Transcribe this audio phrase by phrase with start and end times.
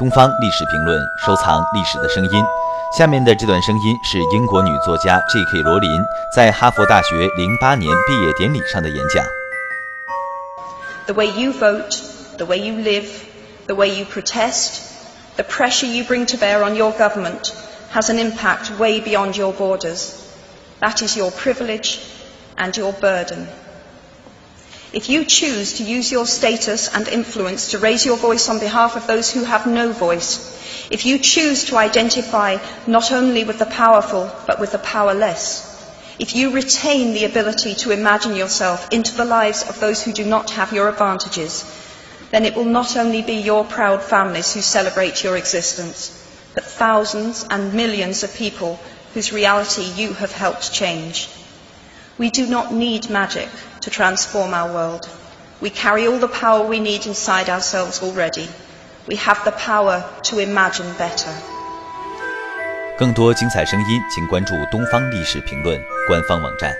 [0.00, 2.44] 东方历史评论，收藏历史的声音。
[2.96, 5.62] 下面的这段声音是英国女作家 J.K.
[5.62, 5.90] 罗琳
[6.34, 9.24] 在哈佛大学零八年毕业典礼上的演讲。
[11.06, 12.00] The way you vote,
[12.36, 13.08] the way you live,
[13.66, 14.82] the way you protest,
[15.36, 17.52] the pressure you bring to bear on your government
[17.92, 20.14] has an impact way beyond your borders.
[20.80, 21.98] That is your privilege
[22.56, 23.48] and your burden.
[24.93, 28.97] If you choose to use your status and influence to raise your voice on behalf
[28.97, 33.65] of those who have no voice, if you choose to identify not only with the
[33.65, 35.65] powerful but with the powerless,
[36.19, 40.25] if you retain the ability to imagine yourself into the lives of those who do
[40.25, 41.63] not have your advantages,
[42.31, 46.11] then it will not only be your proud families who celebrate your existence,
[46.53, 48.77] but thousands and millions of people
[49.13, 51.29] whose reality you have helped change.
[52.17, 53.47] We do not need magic
[53.80, 55.08] to transform our world.
[55.60, 58.48] We carry all the power we need inside ourselves already.
[59.06, 61.32] We have the power to imagine better.
[62.98, 66.74] 更多精彩声音，请关注东方历史评论官方网站。